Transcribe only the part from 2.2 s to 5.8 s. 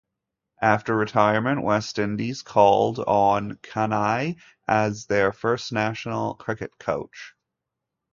called on Kanhai as their first